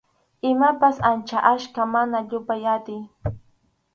[0.51, 3.01] Imapas ancha achka, mana yupay atiy.